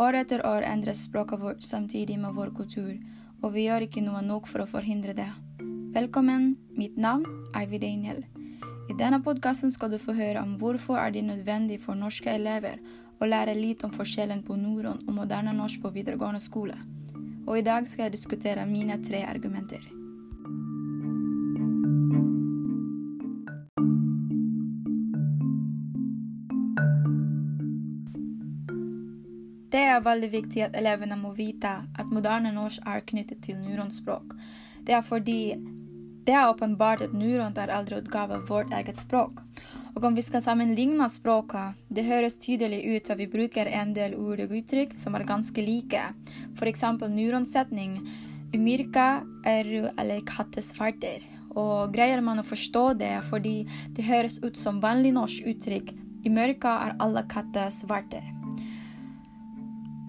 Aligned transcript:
År 0.00 0.16
etter 0.16 0.40
år 0.46 0.64
endres 0.64 1.02
språket 1.04 1.40
vårt 1.42 1.62
samtidig 1.62 2.16
med 2.18 2.32
vår 2.32 2.54
kultur, 2.56 2.94
og 3.42 3.52
vi 3.52 3.66
gjør 3.66 3.84
ikke 3.84 4.00
noe 4.00 4.22
nok 4.24 4.48
for 4.48 4.64
å 4.64 4.68
forhindre 4.70 5.12
det. 5.18 5.28
Velkommen, 5.92 6.54
mitt 6.72 6.96
navn 6.96 7.26
er 7.52 7.66
Ivy 7.66 7.82
Daniel. 7.82 8.24
I 8.88 8.96
denne 8.96 9.20
podkasten 9.20 9.68
skal 9.74 9.92
du 9.92 9.98
få 10.00 10.16
høre 10.16 10.40
om 10.40 10.56
hvorfor 10.56 10.96
er 10.96 11.12
det 11.12 11.26
nødvendig 11.28 11.82
for 11.84 12.00
norske 12.00 12.32
elever 12.32 12.80
å 13.20 13.28
lære 13.28 13.58
litt 13.60 13.84
om 13.84 13.92
forskjellen 13.92 14.40
på 14.48 14.56
norrøn 14.56 15.04
og 15.04 15.14
moderne 15.20 15.52
norsk 15.52 15.84
på 15.84 15.92
videregående 16.00 16.40
skole. 16.40 16.80
Og 17.44 17.60
i 17.60 17.66
dag 17.66 17.84
skal 17.84 18.08
jeg 18.08 18.16
diskutere 18.16 18.64
mine 18.64 18.96
tre 19.04 19.26
argumenter. 19.28 19.84
Det 29.70 29.82
er 29.86 30.02
veldig 30.02 30.30
viktig 30.32 30.64
at 30.66 30.76
elevene 30.78 31.18
må 31.18 31.30
vite 31.36 31.76
at 31.98 32.08
moderne 32.10 32.50
norsk 32.54 32.82
er 32.90 33.04
knyttet 33.06 33.44
til 33.44 33.60
neuronspråk. 33.60 34.32
Det 34.86 34.96
er 34.96 35.04
fordi 35.06 35.54
det 36.26 36.34
er 36.34 36.50
åpenbart 36.50 37.04
at 37.04 37.14
neuron 37.16 37.54
er 37.58 37.70
eldre 37.72 38.00
utgave 38.02 38.36
av 38.36 38.48
vårt 38.50 38.72
eget 38.76 38.98
språk. 38.98 39.40
Og 39.94 40.04
om 40.04 40.14
vi 40.14 40.22
skal 40.22 40.42
sammenligne 40.42 41.06
språket, 41.10 41.78
det 41.88 42.04
høres 42.06 42.38
tydelig 42.42 42.80
ut 42.86 43.10
at 43.10 43.18
vi 43.18 43.28
bruker 43.30 43.70
en 43.70 43.94
del 43.96 44.14
ord 44.18 44.42
og 44.44 44.52
uttrykk 44.58 44.98
som 45.00 45.14
er 45.14 45.26
ganske 45.26 45.64
like. 45.64 46.02
F.eks. 46.58 46.84
neuronsetning, 47.08 47.96
Umyrka 48.54 49.22
er 49.46 49.64
rød 49.64 49.88
eller 49.98 50.26
kattesvarter. 50.26 51.22
Og 51.58 51.94
greier 51.94 52.22
man 52.22 52.42
å 52.42 52.46
forstå 52.46 52.84
det 52.98 53.14
fordi 53.30 53.64
det 53.96 54.06
høres 54.06 54.38
ut 54.42 54.58
som 54.58 54.82
vanlig 54.82 55.14
norsk 55.16 55.46
uttrykk 55.50 55.94
I 56.26 56.30
mørka 56.30 56.76
er 56.84 56.98
alle 57.02 57.24
katter 57.30 57.70
svarte. 57.74 58.39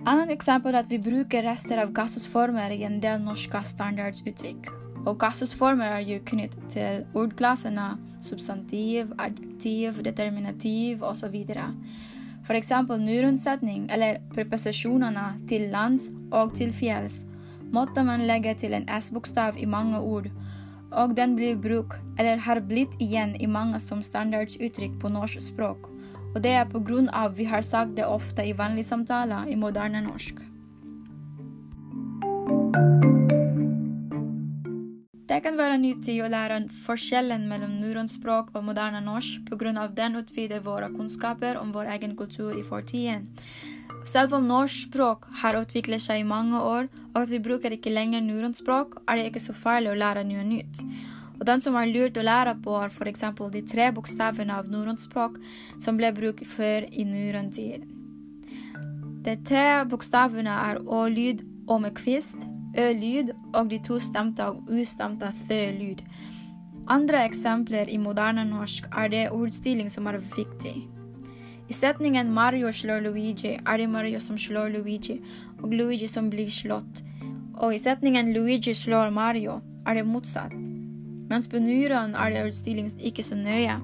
Annet 0.02 0.31
eksempel 0.33 0.73
er 0.73 0.81
at 0.81 0.88
vi 0.89 0.97
bruker 0.97 1.44
rester 1.45 1.77
av 1.77 1.91
gassosformer 1.94 2.71
i 2.73 2.80
en 2.88 2.95
del 3.03 3.19
norske 3.21 3.59
standardsuttrykk. 3.69 4.71
Og 5.05 5.19
gassosformer 5.21 5.94
er 5.94 6.07
jo 6.07 6.17
knyttet 6.25 6.63
til 6.73 7.03
ordklassene 7.13 7.85
substantiv, 8.25 9.11
adjektiv, 9.22 9.99
determinativ 10.02 11.05
osv. 11.05 11.38
For 12.41 12.57
eksempel 12.57 12.97
norrønsetning 13.03 13.91
eller 13.94 14.17
preposisjonene 14.33 15.27
til 15.49 15.67
lands 15.69 16.09
og 16.33 16.55
til 16.57 16.73
fjells 16.73 17.22
måtte 17.72 18.02
man 18.02 18.25
legge 18.25 18.55
til 18.57 18.73
en 18.73 18.89
S-bokstav 18.97 19.61
i 19.61 19.69
mange 19.69 20.02
ord, 20.02 20.31
og 20.91 21.13
den 21.16 21.38
blir 21.38 21.61
brukt 21.61 22.02
eller 22.17 22.41
har 22.41 22.59
blitt 22.66 22.97
igjen 22.99 23.38
i 23.38 23.45
mange 23.45 23.79
som 23.79 24.02
standardsuttrykk 24.02 24.97
på 24.99 25.13
norsk 25.13 25.45
språk 25.45 25.91
og 26.34 26.40
det 26.44 26.54
er 26.56 26.70
på 26.70 26.80
grunn 26.86 27.10
av 27.10 27.36
vi 27.36 27.46
har 27.50 27.66
sagt 27.66 27.98
det 27.98 28.08
ofte 28.08 28.46
i 28.48 28.56
vanlige 28.58 28.88
samtaler 28.88 29.52
i 29.52 29.60
moderne 29.60 30.04
norsk. 30.06 30.40
Det 35.32 35.38
kan 35.46 35.56
være 35.56 35.78
nyttig 35.80 36.18
å 36.20 36.28
lære 36.28 36.58
forskjellen 36.84 37.46
mellom 37.48 37.78
norrønt 37.80 38.28
og 38.54 38.64
moderne 38.68 39.00
norsk 39.02 39.48
pga. 39.48 39.88
den 39.88 40.16
utvider 40.16 40.59
våre 40.59 40.90
kunnskaper 40.90 41.58
om 41.58 41.72
vår 41.72 41.86
egen 41.96 42.16
kultur 42.18 42.59
i 42.59 42.64
fortiden. 42.64 43.30
Selv 44.04 44.34
om 44.34 44.48
norsk 44.48 44.90
språk 44.90 45.26
har 45.42 45.56
utviklet 45.56 46.02
seg 46.02 46.20
i 46.20 46.24
mange 46.28 46.59
år, 46.59 46.90
og 47.14 47.22
at 47.22 47.30
vi 47.30 47.40
bruker 47.40 47.72
ikke 47.72 47.94
lenger 47.94 48.22
norrønt 48.22 48.58
språk, 48.58 49.02
er 49.08 49.16
det 49.16 49.26
ikke 49.30 49.40
så 49.40 49.54
farlig 49.54 49.92
å 49.92 49.96
lære 49.96 50.24
noe 50.24 50.44
nytt. 50.44 50.84
Og 51.42 51.47
den 51.50 51.61
som 51.64 51.73
er 51.73 51.89
lurt 51.89 52.20
å 52.22 52.22
lære 52.22 52.53
på, 52.61 52.75
er 52.78 52.92
f.eks. 52.94 53.23
de 53.50 53.61
tre 53.66 53.88
bokstavene 53.95 54.53
av 54.53 54.67
norrønt 54.70 55.02
språk 55.02 55.39
som 55.81 55.97
ble 55.97 56.11
brukt 56.14 56.45
før 56.45 56.86
i 56.94 57.02
norrøn 57.02 57.50
tid. 57.50 57.88
De 59.25 59.34
tre 59.50 59.81
bokstavene 59.89 60.53
er 60.69 60.84
å-lyd 60.86 61.42
og 61.66 61.81
med 61.81 61.97
kvist, 61.97 62.46
ø-lyd 62.78 63.34
og 63.56 63.74
de 63.74 63.81
to 63.81 63.97
stemte 63.97 64.46
og 64.52 64.69
ustemte 64.69 65.34
thø-lyd. 65.47 66.06
Andre 66.94 67.25
eksempler 67.25 67.90
i 67.90 67.97
moderne 67.97 68.46
norsk 68.46 68.85
er 68.94 69.09
det 69.09 69.25
ordstilling 69.34 69.90
som 69.90 70.13
er 70.13 70.22
viktig. 70.22 70.78
I 71.69 71.73
setningen 71.73 72.29
'Mario 72.29 72.69
slår 72.69 73.02
Luigi' 73.02 73.62
er 73.66 73.78
det 73.78 73.90
Mario 73.90 74.19
som 74.19 74.38
slår 74.38 74.69
Luigi, 74.78 75.22
og 75.63 75.73
Luigi 75.73 76.08
som 76.08 76.29
blir 76.29 76.50
slått. 76.50 77.02
Og 77.58 77.73
i 77.73 77.78
setningen 77.78 78.34
'Luigi 78.34 78.73
slår 78.73 79.09
Mario' 79.09 79.62
er 79.85 79.94
det 79.94 80.06
motsatt 80.06 80.71
mens 81.31 81.47
på 81.47 81.62
nyrene 81.64 82.18
er 82.19 82.34
det 82.34 82.44
utstillingen 82.50 83.00
ikke 83.00 83.24
så 83.24 83.38
nøye. 83.40 83.78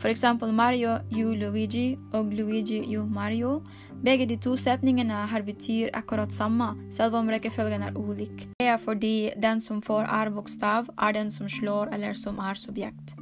For 0.00 0.12
eksempel 0.12 0.52
Mario 0.52 0.98
jo 1.10 1.32
Luigi 1.34 1.98
og 2.12 2.32
Luigi 2.36 2.82
jo 2.92 3.06
Mario. 3.08 3.60
Begge 4.04 4.26
de 4.28 4.36
to 4.40 4.54
setningene 4.56 5.26
her 5.28 5.42
betyr 5.44 5.90
akkurat 5.96 6.32
samme, 6.32 6.70
selv 6.92 7.16
om 7.18 7.28
rekkefølgen 7.28 7.82
er 7.88 7.96
ulik. 7.96 8.46
Det 8.60 8.68
er 8.68 8.78
fordi 8.80 9.32
den 9.36 9.60
som 9.60 9.82
får 9.82 10.08
R-bokstav, 10.08 10.88
er 10.96 11.12
den 11.16 11.30
som 11.30 11.48
slår 11.48 11.92
eller 11.92 12.16
som 12.16 12.38
er 12.38 12.56
subjekt. 12.56 13.16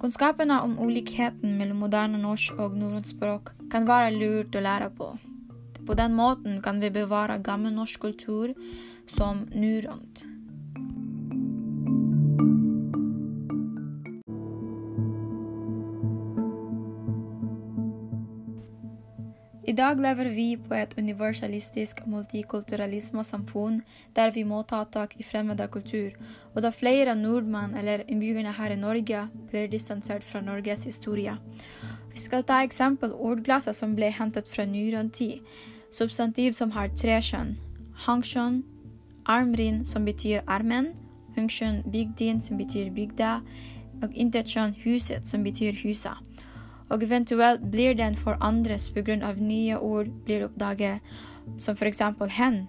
Kunnskapene 0.00 0.62
om 0.64 0.78
ulikheten 0.80 1.58
mellom 1.58 1.82
moderne 1.84 2.20
norsk 2.22 2.56
og 2.56 2.76
norrønt 2.80 3.10
språk 3.10 3.52
kan 3.72 3.88
være 3.88 4.14
lurt 4.16 4.56
å 4.56 4.62
lære 4.64 4.88
på. 4.96 5.10
På 5.84 5.96
den 5.96 6.14
måten 6.16 6.60
kan 6.64 6.80
vi 6.80 6.88
bevare 6.94 7.40
gammel 7.44 7.74
norsk 7.76 8.00
kultur 8.00 8.54
som 9.10 9.44
norrønt. 9.52 10.24
I 19.68 19.72
dag 19.76 19.98
lever 20.00 20.28
vi 20.32 20.56
på 20.56 20.72
et 20.74 20.94
universalistisk 20.96 21.98
multikulturalismesamfunn 22.08 23.82
der 24.16 24.30
vi 24.32 24.44
må 24.44 24.62
ta 24.62 24.84
tak 24.84 25.12
i 25.20 25.26
fremmede 25.26 25.66
kultur, 25.68 26.16
og 26.54 26.62
da 26.64 26.70
flere 26.72 27.14
nordmenn 27.14 27.76
eller 27.76 28.06
innbyggerne 28.08 28.54
her 28.56 28.72
i 28.72 28.78
Norge 28.80 29.26
blir 29.50 29.68
distansert 29.68 30.24
fra 30.24 30.40
Norges 30.40 30.84
historie. 30.88 31.36
Vi 32.12 32.18
skal 32.18 32.44
ta 32.44 32.62
eksempel 32.64 33.12
ordglasset 33.12 33.76
som 33.76 33.92
ble 33.94 34.08
hentet 34.10 34.48
fra 34.48 34.64
nyere 34.64 35.04
tid. 35.12 35.44
Substantiv 35.92 36.56
som 36.56 36.70
har 36.70 36.88
tre 36.96 37.20
kjønn. 37.20 37.56
Hangkjønn, 38.06 38.62
armrin 39.26 39.84
som 39.84 40.08
betyr 40.08 40.40
armen, 40.46 40.94
hungkjønn 41.36 41.84
bygdin 41.92 42.40
som 42.40 42.56
betyr 42.56 42.90
bygda, 42.96 43.40
og 44.00 44.16
intetkjønn 44.16 44.74
huset 44.86 45.28
som 45.28 45.44
betyr 45.44 45.76
huset 45.84 46.29
og 46.90 47.02
eventuelt 47.02 47.62
blir 47.70 47.94
den 47.94 48.16
for 48.16 48.38
andres 48.40 48.90
pga. 48.90 49.32
nye 49.36 49.78
ord 49.78 50.06
blir 50.24 50.44
oppdaget, 50.44 51.00
som 51.56 51.76
f.eks. 51.76 52.02
hen, 52.30 52.68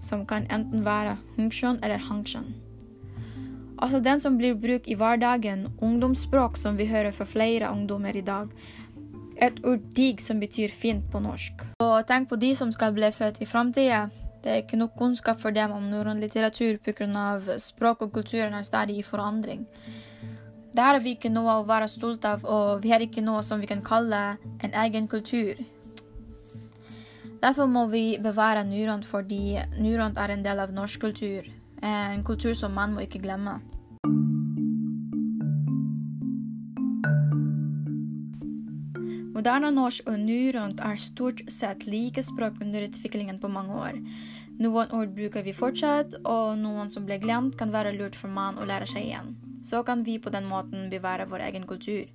som 0.00 0.26
kan 0.26 0.46
enten 0.50 0.84
være 0.84 1.16
hunksjon 1.36 1.78
eller 1.82 1.98
hangsjon. 1.98 2.54
Altså 3.78 4.00
den 4.00 4.20
som 4.20 4.36
blir 4.36 4.54
brukt 4.54 4.88
i 4.88 4.94
hverdagen, 4.94 5.68
ungdomsspråk 5.80 6.56
som 6.56 6.76
vi 6.76 6.86
hører 6.86 7.10
fra 7.10 7.24
flere 7.24 7.70
ungdommer 7.70 8.16
i 8.16 8.20
dag. 8.20 8.48
Et 9.40 9.64
ord 9.64 9.80
dig 9.96 10.20
som 10.20 10.40
betyr 10.40 10.68
fint 10.68 11.04
på 11.12 11.20
norsk. 11.20 11.64
Og 11.80 12.06
tenk 12.06 12.28
på 12.28 12.36
de 12.36 12.54
som 12.54 12.72
skal 12.72 12.92
bli 12.92 13.08
født 13.12 13.40
i 13.40 13.48
framtida. 13.48 14.08
Det 14.44 14.52
er 14.52 14.62
ikke 14.62 14.76
nok 14.76 14.96
kunnskap 14.98 15.40
for 15.40 15.50
dem 15.50 15.72
om 15.72 15.88
norrøn 15.88 16.20
litteratur 16.20 16.76
pga. 16.84 17.40
språk 17.56 18.02
og 18.02 18.12
kulturen 18.12 18.54
er 18.54 18.62
stadig 18.62 18.98
i 18.98 19.02
forandring. 19.02 19.66
Det 20.70 20.82
har 20.86 21.00
vi 21.02 21.16
ikke 21.16 21.32
noe 21.32 21.56
å 21.58 21.66
være 21.66 21.88
stolt 21.90 22.24
av, 22.28 22.44
og 22.46 22.84
vi 22.84 22.92
har 22.94 23.02
ikke 23.02 23.24
noe 23.24 23.42
som 23.42 23.58
vi 23.60 23.68
kan 23.70 23.82
kalle 23.82 24.36
en 24.62 24.76
egen 24.84 25.08
kultur. 25.10 25.58
Derfor 27.40 27.66
må 27.66 27.86
vi 27.90 28.18
bevare 28.22 28.62
Nyrond 28.68 29.06
fordi 29.08 29.58
Nyrond 29.80 30.20
er 30.20 30.36
en 30.36 30.44
del 30.44 30.60
av 30.62 30.74
norsk 30.76 31.00
kultur. 31.08 31.48
En 31.82 32.22
kultur 32.22 32.54
som 32.54 32.74
man 32.76 32.94
må 32.94 33.06
ikke 33.06 33.22
glemme. 33.24 33.58
Moderne 39.40 39.70
norsk 39.72 40.04
og 40.10 40.18
norrønt 40.20 40.82
er 40.84 40.98
stort 41.00 41.40
sett 41.48 41.86
like 41.88 42.20
språk 42.22 42.60
under 42.60 42.84
utviklingen 42.84 43.38
på 43.40 43.48
mange 43.48 43.72
år. 43.72 44.00
Noen 44.60 44.92
ord 44.92 45.14
bruker 45.16 45.46
vi 45.46 45.56
fortsatt, 45.56 46.18
og 46.28 46.58
noen 46.60 46.92
som 46.92 47.06
ble 47.08 47.16
glemt, 47.22 47.56
kan 47.56 47.72
være 47.72 47.96
lurt 47.96 48.18
for 48.18 48.28
man 48.28 48.60
å 48.60 48.68
lære 48.68 48.90
seg 48.90 49.08
igjen. 49.08 49.49
Så 49.62 49.82
kan 49.84 50.04
vi 50.04 50.18
på 50.18 50.30
den 50.32 50.48
måten 50.48 50.88
bevare 50.90 51.28
vår 51.28 51.46
egen 51.50 51.66
kultur. 51.66 52.08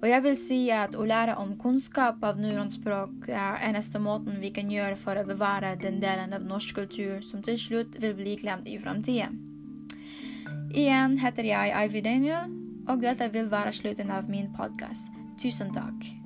Og 0.00 0.08
jeg 0.08 0.24
vil 0.24 0.36
si 0.38 0.58
at 0.72 0.94
å 0.96 1.04
lære 1.04 1.34
om 1.40 1.52
kunnskap 1.60 2.22
av 2.24 2.38
norrønt 2.40 2.72
språk 2.72 3.28
er 3.28 3.60
eneste 3.68 4.00
måten 4.00 4.38
vi 4.40 4.52
kan 4.56 4.70
gjøre 4.72 4.96
for 4.96 5.20
å 5.20 5.26
bevare 5.28 5.74
den 5.80 6.00
delen 6.00 6.32
av 6.36 6.46
norsk 6.46 6.72
kultur 6.78 7.20
som 7.24 7.44
til 7.44 7.58
slutt 7.60 8.00
vil 8.00 8.16
bli 8.16 8.38
glemt 8.40 8.68
i 8.68 8.78
framtiden. 8.80 9.36
Igjen 10.70 11.18
heter 11.20 11.44
jeg 11.44 11.74
Ivy 11.84 12.00
Daniel, 12.06 12.56
og 12.88 13.04
dette 13.04 13.28
vil 13.34 13.50
være 13.52 13.74
slutten 13.76 14.14
av 14.14 14.30
min 14.30 14.48
podkast. 14.56 15.12
Tusen 15.40 15.74
takk. 15.74 16.19